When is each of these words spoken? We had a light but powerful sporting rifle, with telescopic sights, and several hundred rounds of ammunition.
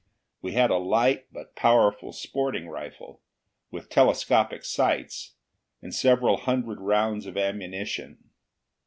We 0.41 0.53
had 0.53 0.71
a 0.71 0.79
light 0.79 1.27
but 1.31 1.55
powerful 1.55 2.11
sporting 2.11 2.67
rifle, 2.67 3.21
with 3.69 3.87
telescopic 3.87 4.65
sights, 4.65 5.35
and 5.79 5.93
several 5.93 6.37
hundred 6.37 6.79
rounds 6.81 7.27
of 7.27 7.37
ammunition. 7.37 8.31